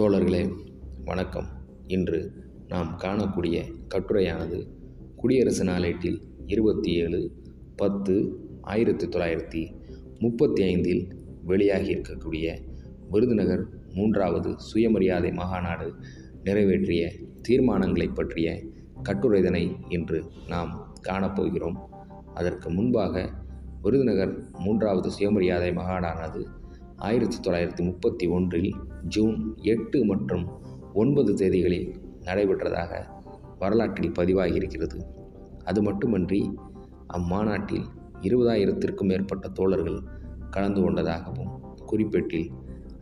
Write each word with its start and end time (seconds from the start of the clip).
தோழர்களே 0.00 0.52
வணக்கம். 1.04 1.46
இன்று 1.86 2.32
நாம் 2.68 2.98
காணக்கூடிய 2.98 3.62
கட்டுரையானது 3.94 4.68
குடியரசு 5.16 5.64
நாளேட்டில் 5.64 6.18
இருபத்தி 6.46 6.94
ஏழு 6.94 7.32
பத்து 7.76 8.38
ஆயிரத்தி 8.60 9.06
தொள்ளாயிரத்தி 9.06 9.72
முப்பத்தி 10.18 10.62
ஐந்தில் 10.62 11.16
வெளியாகி 11.42 11.94
இருக்கக்கூடிய 11.94 12.58
விருதுநகர் 13.10 13.66
மூன்றாவது 13.94 14.60
சுயமரியாதை 14.60 15.30
மகாநாடு 15.30 15.92
நிறைவேற்றிய 16.44 17.12
தீர்மானங்களை 17.48 18.14
பற்றிய 18.14 18.62
கட்டுரைதனை 19.02 19.76
இன்று 19.88 20.24
நாம் 20.48 20.96
காணப்போகிறோம். 21.08 21.76
அதற்கு 22.34 22.70
முன்பாக 22.70 23.30
விருதுநகர் 23.82 24.50
மூன்றாவது 24.58 25.10
சுயமரியாதை 25.10 25.70
மகாநாடானது 25.70 26.46
ஆயிரத்தி 27.06 27.36
தொள்ளாயிரத்தி 27.36 27.82
முப்பத்தி 27.84 28.26
ஒன்றில் 28.26 28.74
ஜூன் 29.08 29.54
எட்டு 29.62 30.04
மற்றும் 30.04 30.44
ஒன்பது 30.92 31.32
தேதிகளில் 31.34 31.88
நடைபெற்றதாக 32.20 33.00
வரலாற்றில் 33.58 34.12
பதிவாகியிருக்கிறது. 34.12 34.98
அது 35.64 35.82
மட்டுமன்றி 35.82 36.58
அம்மாநாட்டில் 37.06 37.84
இருபதாயிரத்திற்கும் 38.20 39.04
மேற்பட்ட 39.04 39.48
தோழர்கள் 39.48 39.98
கலந்து 40.50 40.80
கொண்டதாகவும் 40.82 41.50
குறிப்பேட்டில் 41.90 42.48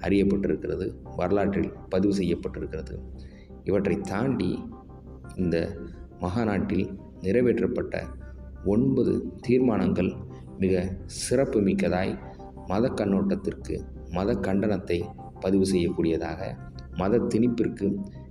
அறியப்பட்டிருக்கிறது 0.01 0.87
வரலாற்றில் 1.17 1.73
பதிவு 1.89 2.15
செய்யப்பட்டிருக்கிறது. 2.17 2.97
இவற்றை 3.65 4.01
தாண்டி 4.01 4.65
இந்த 5.37 5.77
மகாநாட்டில் 6.21 6.87
நிறைவேற்றப்பட்ட 7.21 8.03
ஒன்பது 8.65 9.33
தீர்மானங்கள் 9.41 10.13
மிக 10.59 10.97
சிறப்புமிக்கதாய் 11.07 12.19
மத 12.71 12.89
கண்ணோட்டத்திற்கு 12.89 13.75
மத 14.11 14.31
கண்டனத்தை 14.47 14.99
பதிவு 15.41 15.67
செய்யக்கூடியதாக 15.73 16.41
மத 16.97 17.21
திணிப்பிற்கு 17.33 17.87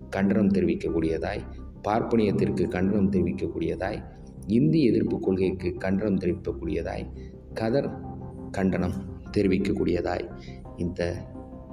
கண்டனம் 0.09 0.53
தெரிவிக்கக்கூடியதாய் 0.55 1.43
பார்ப்பனியத்திற்கு 1.87 2.63
கண்டனம் 2.67 3.11
தெரிவிக்கக்கூடியதாய் 3.11 3.99
இந்தி 4.57 4.79
எதிர்ப்பு 4.83 5.17
கொள்கைக்கு 5.19 5.69
கண்டனம் 5.77 6.19
தெரிவிக்கக்கூடியதாய் 6.19 7.05
கதர் 7.53 7.89
கண்டனம் 8.51 8.97
தெரிவிக்கக்கூடியதாய் 9.31 10.25
இந்த 10.77 11.01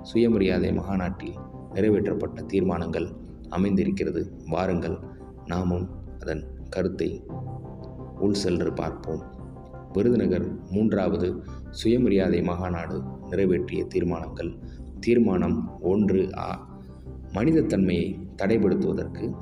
சுயமரியாதை 0.02 0.70
மகாநாட்டில் 0.72 1.36
நிறைவேற்றப்பட்ட 1.74 2.42
தீர்மானங்கள் 2.52 3.06
அமைந்திருக்கிறது. 3.48 4.20
வாருங்கள் 4.52 4.96
நாமும் 5.44 5.86
அதன் 6.20 6.42
கருத்தை 6.70 7.08
உள் 8.18 8.38
சென்று 8.42 8.70
பார்ப்போம். 8.72 9.22
விருதுநகர் 9.92 10.46
மூன்றாவது 10.70 11.28
சுயமரியாதை 11.70 12.40
மகாநாடு 12.40 13.04
நிறைவேற்றிய 13.28 13.84
தீர்மானங்கள். 13.84 14.58
தீர்மானம் 15.00 15.80
ஒன்று 15.80 16.38
ஆ. 16.38 16.74
மனிதத்தன்மையை 17.34 18.28
தடைப்படுத்துவதற்கு 18.42 19.34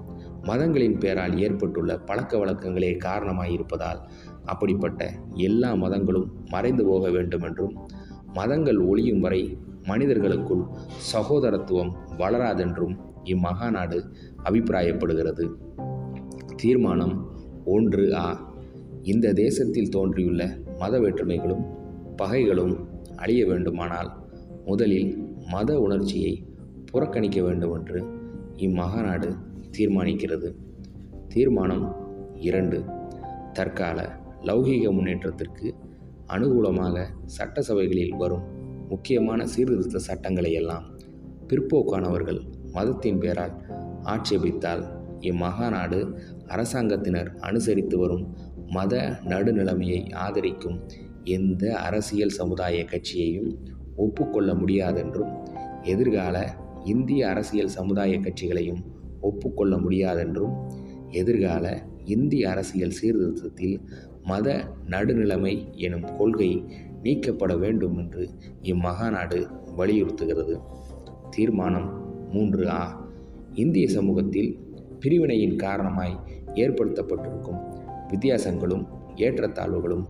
மதங்களின் 0.42 0.98
பெயரால் 0.98 1.38
ஏற்பட்டுள்ள 1.38 1.98
பழக்க 1.98 2.38
வழக்கங்களே 2.38 2.98
காரணமாயிருப்பதால் 3.04 3.98
அப்படிப்பட்ட 4.44 5.12
எல்லா 5.34 5.74
மதங்களும் 5.74 6.32
மறைந்து 6.44 6.84
போக 6.84 7.10
வேண்டும் 7.10 7.42
என்றும் 7.42 7.78
மதங்கள் 8.32 8.78
ஒளியும் 8.78 9.20
வரை 9.20 9.58
மனிதர்களுக்குள் 9.82 10.64
சகோதரத்துவம் 11.12 11.92
வளராதென்றும் 12.18 12.96
இம்மகாநாடு 13.24 14.04
அபிப்பிராயப்படுகிறது. 14.44 15.50
தீர்மானம் 16.56 17.30
ஒன்று 17.64 18.16
ஆ. 18.16 18.52
இந்த 19.02 19.32
தேசத்தில் 19.32 19.88
தோன்றியுள்ள 19.88 20.58
மத 20.78 21.00
வேற்றுமைகளும் 21.00 21.64
பகைகளும் 22.16 22.88
அழிய 23.16 23.46
வேண்டுமானால் 23.46 24.10
முதலில் 24.64 25.28
மத 25.46 25.80
உணர்ச்சியை 25.80 26.46
புறக்கணிக்க 26.92 27.42
வேண்டும் 27.42 27.74
என்று 27.74 28.00
இம்மகாநாடு 28.56 29.36
தீர்மானிக்கிறது. 29.78 30.54
தீர்மானம் 31.28 31.94
இரண்டு. 32.34 32.84
தற்கால 33.52 34.18
லௌகீக 34.42 34.92
முன்னேற்றத்திற்கு 34.92 35.74
அனுகூலமாக 36.28 37.06
சட்டசபைகளில் 37.38 38.16
வரும் 38.16 38.42
முக்கியமான 38.88 39.46
சீர்திருத்த 39.46 39.98
சட்டங்களை 39.98 40.52
எல்லாம் 40.52 40.84
பிற்போக்கானவர்கள் 41.48 42.40
மதத்தின் 42.72 43.18
பெயரால் 43.18 43.54
ஆட்சேபித்தால் 44.04 44.84
இம்மகாநாடு 45.20 46.14
அரசாங்கத்தினர் 46.46 47.34
அனுசரித்து 47.40 47.98
வரும் 47.98 48.34
மத 48.66 49.18
நடுநிலைமையை 49.24 50.12
ஆதரிக்கும் 50.14 50.80
எந்த 51.24 51.76
அரசியல் 51.76 52.28
சமுதாய 52.28 52.84
கட்சியையும் 52.84 53.56
ஒப்புக்கொள்ள 53.96 54.52
முடியாதென்றும் 54.52 55.48
எதிர்கால 55.82 56.56
இந்திய 56.84 57.28
அரசியல் 57.28 57.68
சமுதாய 57.68 58.18
கட்சிகளையும் 58.18 58.84
ஒப்புக்கொள்ள 59.20 59.76
முடியாதென்றும் 59.76 60.72
எதிர்கால 61.10 61.82
இந்திய 62.04 62.50
அரசியல் 62.50 62.90
சீர்திருத்தத்தில் 62.90 63.80
மத 64.22 64.64
நடுநிலைமை 64.86 65.74
எனும் 65.74 66.16
கொள்கை 66.16 66.64
நீக்கப்பட 67.02 67.56
வேண்டும் 67.56 67.98
என்று 67.98 68.30
இம்மகாநாடு 68.62 69.50
வலியுறுத்துகிறது. 69.76 70.60
தீர்மானம் 71.30 72.02
மூன்று 72.30 72.70
ஆ. 72.70 73.08
இந்திய 73.52 73.88
சமூகத்தில் 73.88 74.58
பிரிவினையின் 75.00 75.56
காரணமாய் 75.56 76.20
ஏற்படுத்தப்பட்டிருக்கும் 76.54 77.82
வித்தியாசங்களும் 78.08 78.86
ஏற்றத்தாழ்வுகளும் 79.16 80.06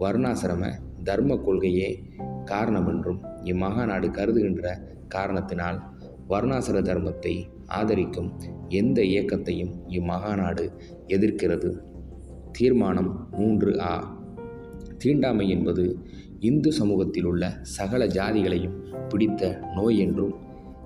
வர்ணாசிரம 0.00 0.72
தர்ம 1.04 1.36
கொள்கையே 1.36 2.02
காரணமென்றும் 2.44 3.18
இம்மகாநாடு 3.44 4.10
கருதுகின்ற 4.10 4.78
காரணத்தினால் 5.08 5.82
வர்ணாசிர 6.28 6.82
தர்மத்தை 6.82 7.46
ஆதரிக்கும் 7.66 8.32
எந்த 8.68 9.02
இயக்கத்தையும் 9.02 9.88
இம்மகாநாடு 9.88 10.70
எதிர்க்கிறது. 11.06 11.80
தீர்மானம் 12.52 13.28
மூன்று 13.30 13.80
ஆ. 13.80 14.18
தீண்டாமை 14.98 15.48
என்பது 15.48 15.98
இந்து 16.40 16.72
சமூகத்தில் 16.72 17.24
உள்ள 17.24 17.58
சகல 17.62 18.06
ஜாதிகளையும் 18.06 19.06
பிடித்த 19.08 19.60
நோய் 19.74 19.98
என்றும் 19.98 20.34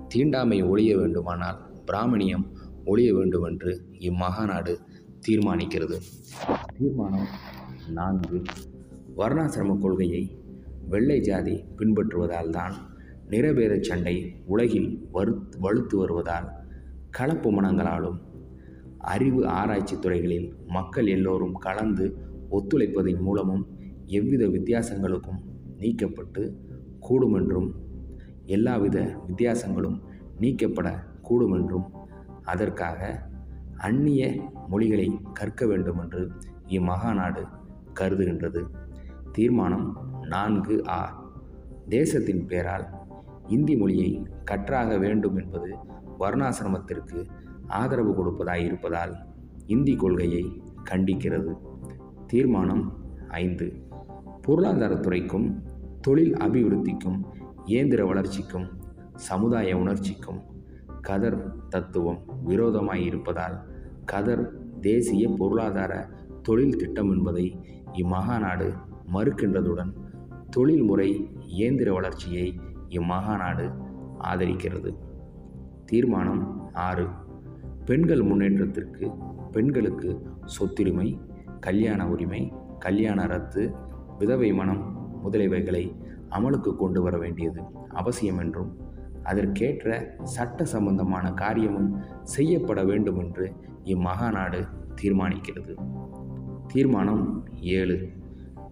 தீண்டாமை 0.07 0.61
ஒழிய 0.61 0.97
வேண்டுமானால் 0.97 1.69
பிராமணியம் 1.85 2.51
ஒழிய 2.85 3.13
வேண்டுமென்று 3.13 3.85
இம்மகாநாடு 3.99 4.77
தீர்மானிக்கிறது. 5.27 5.97
தீர்மானம் 6.77 7.27
நான்கு. 7.93 8.41
வர்ணாசிரம 9.15 9.79
கொள்கையை 9.79 10.23
வெள்ளை 10.89 11.19
ஜாதி 11.19 11.65
பின்பற்றுவதால் 11.77 12.49
தான் 12.49 12.75
நிறபேத 13.29 13.79
சண்டை 13.79 14.15
உலகில் 14.45 14.89
வரு 15.11 15.33
வலுத்து 15.61 15.95
வருவதால் 15.97 16.47
கலப்பு 17.09 17.49
மனங்களாலும் 17.51 18.19
அறிவு 18.97 19.45
ஆராய்ச்சி 19.47 19.99
துறைகளில் 19.99 20.53
மக்கள் 20.67 21.07
எல்லோரும் 21.07 21.53
கலந்து 21.53 22.05
ஒத்துழைப்பதன் 22.49 23.21
மூலமும் 23.21 23.63
எவ்வித 24.07 24.45
வித்தியாசங்களுக்கும் 24.47 25.41
நீக்கப்பட்டு 25.79 26.43
கூடுமென்றும் 27.09 27.69
எல்லாவித 28.45 28.97
வித்தியாசங்களும் 29.27 29.97
நீக்கப்பட 30.39 30.89
கூடுமென்றும் 31.29 31.87
அதற்காக 32.43 32.99
அந்நிய 33.77 34.23
மொழிகளை 34.69 35.07
கற்க 35.33 35.65
வேண்டுமென்று 35.65 36.31
இம்மகாநாடு 36.67 37.43
கருதுகின்றது. 37.99 38.61
தீர்மானம் 39.31 39.97
நான்கு 40.21 40.87
ஆ. 40.87 41.29
தேசத்தின் 41.89 42.45
பெயரால் 42.45 42.87
இந்தி 43.47 43.75
மொழியை 43.75 44.25
கற்றாக 44.43 44.97
வேண்டும் 44.97 45.37
என்பது 45.37 45.75
வர்ணாசிரமத்திற்கு 46.19 47.25
ஆதரவு 47.67 48.11
கொடுப்பதாய் 48.11 48.65
இருப்பதால் 48.65 49.15
இந்தி 49.65 49.95
கொள்கையை 49.95 50.61
கண்டிக்கிறது. 50.89 51.53
தீர்மானம் 52.27 52.93
ஐந்து. 53.29 53.73
பொருளாதாரத்துறைக்கும் 54.47 55.61
தொழில் 56.01 56.33
அபிவிருத்திக்கும் 56.33 57.19
இயந்திர 57.65 58.05
வளர்ச்சிக்கும் 58.05 58.67
சமுதாய 59.15 59.77
உணர்ச்சிக்கும் 59.77 60.41
கதர் 61.01 61.67
தத்துவம் 61.67 62.19
விரோதமாய் 62.43 63.05
இருப்பதால் 63.05 63.57
கதர் 64.05 64.51
தேசிய 64.79 65.29
பொருளாதார 65.29 66.09
தொழில் 66.41 66.75
திட்டம் 66.75 67.11
என்பதை 67.11 67.59
இம்மகாநாடு 67.93 68.73
மறுக்கின்றதுடன் 69.13 69.93
தொழில்முறை 70.49 71.31
இயந்திர 71.39 71.93
வளர்ச்சியை 71.93 72.59
இம்மாகாநாடு 72.89 73.73
ஆதரிக்கிறது. 74.23 74.95
தீர்மானம் 75.85 76.73
ஆறு. 76.73 77.07
பெண்கள் 77.85 78.21
முன்னேற்றத்திற்கு 78.21 79.11
பெண்களுக்கு 79.51 80.21
சொத்துரிமை 80.45 81.19
கல்யாண 81.59 82.09
உரிமை 82.09 82.53
கல்யாண 82.79 83.25
ரத்து 83.25 83.71
விதவை 84.17 84.53
மனம் 84.53 85.09
முதலியவைகளை 85.25 85.95
அமலுக்கு 86.29 86.75
கொண்டு 86.75 87.01
வர 87.01 87.17
வேண்டியது 87.17 87.61
அவசியம் 87.89 88.37
என்றும் 88.37 88.77
அதற்கேற்ற 89.23 90.15
சட்ட 90.23 90.65
சம்பந்தமான 90.65 91.31
காரியமும் 91.31 91.97
செய்யப்பட 92.23 92.83
வேண்டும் 92.83 93.19
என்று 93.19 93.53
இம்மகாநாடு 93.83 94.67
தீர்மானிக்கிறது. 95.01 95.75
தீர்மானம் 96.67 97.45
ஏழு. 97.61 98.09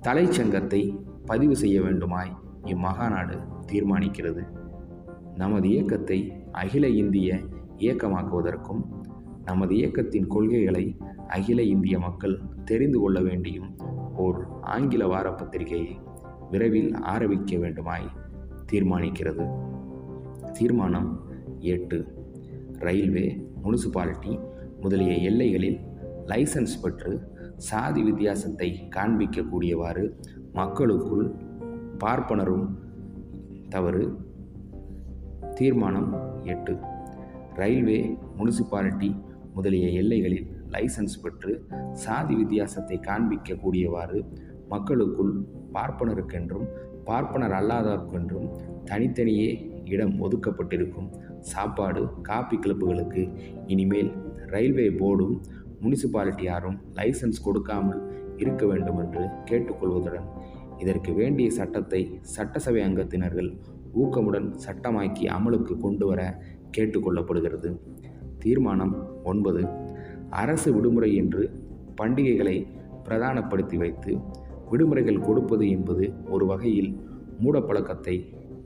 தலைச்சங்கத்தை 0.01 0.98
பதிவு 1.25 1.56
செய்ய 1.56 1.81
வேண்டுமாய் 1.81 2.38
இம்மகாநாடு 2.63 3.38
தீர்மானிக்கிறது. 3.72 4.48
நமது 5.36 5.69
இயக்கத்தை 5.69 6.34
அகில 6.51 6.88
இந்திய 6.88 7.40
இயக்கமாக்குவதற்கும் 7.78 8.84
நமது 9.46 9.75
இயக்கத்தின் 9.75 10.28
கொள்கைகளை 10.28 10.98
அகில 11.28 11.62
இந்திய 11.62 12.00
மக்கள் 12.00 12.40
தெரிந்து 12.66 13.00
கொள்ள 13.00 13.19
வேண்டியும் 13.19 13.69
ஓர் 14.16 14.48
ஆங்கில 14.62 15.07
வார 15.07 15.34
பத்திரிகையை 15.34 16.00
விரைவில் 16.52 16.94
ஆரம்பிக்க 16.94 17.57
வேண்டுமாய் 17.57 18.10
தீர்மானிக்கிறது. 18.72 19.45
தீர்மானம் 20.52 21.22
எட்டு. 21.60 22.07
ரயில்வே 22.80 23.45
முனிசிபாலிட்டி 23.63 24.40
முதலிய 24.81 25.12
எல்லைகளில் 25.12 25.80
லைசன்ஸ் 26.25 26.81
பெற்று 26.81 27.31
சாதி 27.59 28.01
வித்தியாசத்தை 28.03 28.89
காண்பிக்கக்கூடியவாறு 28.95 30.03
மக்களுக்குள் 30.53 31.25
பார்ப்பனரும் 32.03 32.65
தவறு. 33.69 34.03
தீர்மானம் 35.53 36.09
எட்டு. 36.44 36.73
ரயில்வே 37.56 38.17
முனிசிபாலிட்டி 38.38 39.09
முதலிய 39.53 39.88
எல்லைகளில் 40.01 40.47
லைசன்ஸ் 40.71 41.21
பெற்று 41.21 41.53
சாதி 41.94 42.35
வித்தியாசத்தை 42.35 43.00
காண்பிக்கக்கூடியவாறு 43.07 44.19
மக்களுக்குள் 44.67 45.33
பார்ப்பனருக்கென்றும் 45.73 46.67
பார்ப்பனர் 47.06 47.51
அல்லாதவர்க்கென்றும் 47.51 48.47
தனித்தனியே 48.85 49.50
இடம் 49.85 50.15
ஒதுக்கப்பட்டிருக்கும் 50.21 51.09
சாப்பாடு 51.39 52.01
காப்பி 52.21 52.57
கிளப்புகளுக்கு 52.57 53.23
இனிமேல் 53.67 54.11
ரயில்வே 54.45 54.88
போர்டும் 54.89 55.35
முனிசிபாலிட்டி 55.81 56.42
யாரும் 56.42 56.78
லைசன்ஸ் 56.96 57.44
கொடுக்காமல் 57.44 58.02
இருக்க 58.36 58.66
வேண்டும் 58.66 58.98
என்று 58.98 59.24
கேட்டுக்கொள்வதுடன் 59.46 60.28
இதற்கு 60.78 61.14
வேண்டிய 61.14 61.52
சட்டத்தை 61.52 62.20
சட்டசபை 62.22 62.81
அங்கத்தினர்கள் 62.84 63.58
ஊக்கமுடன் 63.96 64.54
சட்டமாக்கி 64.66 65.26
அமலுக்கு 65.28 65.78
கொண்டு 65.78 66.06
வர 66.06 66.42
கேட்டுக்கொள்ளப்படுகிறது. 66.78 67.80
தீர்மானம் 68.40 69.24
ஒன்பது. 69.24 69.68
அரசு 70.30 70.74
விடுமுறை 70.74 71.16
என்று 71.16 71.50
பண்டிகைகளை 72.02 72.68
பிரதானப்படுத்தி 73.06 73.78
வைத்து 73.78 74.18
விடுமுறைகள் 74.72 75.22
கொடுப்பது 75.22 75.70
என்பது 75.70 76.14
ஒரு 76.30 76.46
வகையில் 76.46 76.92
மூடப்பழக்கத்தை 77.44 78.16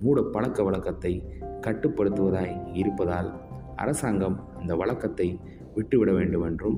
மூட 0.02 0.22
பழக்க 0.22 0.64
வழக்கத்தை 0.64 1.14
கட்டுப்படுத்துவதாய் 1.62 2.74
இருப்பதால் 2.74 3.30
அரசாங்கம் 3.76 4.38
அந்த 4.60 4.76
வழக்கத்தை 4.76 5.40
விட்டுவிட 5.74 6.12
வேண்டுமென்றும் 6.12 6.78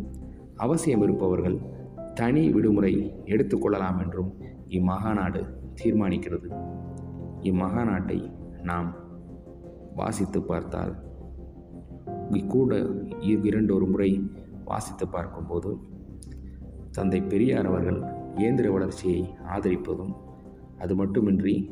அவசியம் 0.56 1.02
இருப்பவர்கள் 1.02 1.60
தனி 2.14 2.50
விடுமுறை 2.52 3.14
எடுத்துக்கொள்ளலாம் 3.26 4.02
என்றும் 4.04 4.34
இம்மகாநாடு 4.68 5.48
தீர்மானிக்கிறது. 5.84 6.64
இம்மகாநாட்டை 7.42 8.32
நாம் 8.62 8.96
வாசித்து 9.96 10.42
பார்த்தால் 10.42 11.04
கூட 12.48 12.86
இரண்டு 13.20 13.76
ஒரு 13.76 13.86
முறை 13.86 14.32
வாசித்து 14.66 15.08
பார்க்கும்போது 15.08 15.78
தந்தை 16.92 17.22
பெரியார் 17.22 17.66
அவர்கள் 17.66 18.04
இயந்திர 18.36 18.72
வளர்ச்சியை 18.72 19.30
ஆதரிப்பதும் 19.48 20.16
அது 20.78 20.96
மட்டுமின்றி 20.96 21.70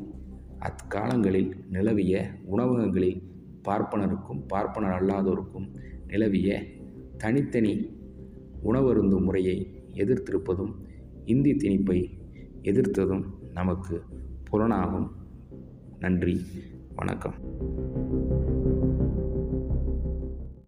அக்காலங்களில் 0.58 1.52
நிலவிய 1.68 2.26
உணவகங்களில் 2.44 3.22
பார்ப்பனருக்கும் 3.68 4.46
பார்ப்பனர் 4.46 5.02
அல்லாதோருக்கும் 5.02 5.74
நிலவிய 6.06 6.62
தனித்தனி 7.18 8.02
உணவருந்தும் 8.64 9.22
முறையை 9.22 9.82
எதிர்த்திருப்பதும் 9.92 10.72
இந்தி 11.24 11.52
திணிப்பை 11.52 12.10
எதிர்த்ததும் 12.62 13.24
நமக்கு 13.52 14.02
புலனாகும். 14.52 15.08
நன்றி 16.00 16.40
வணக்கம். 16.94 17.34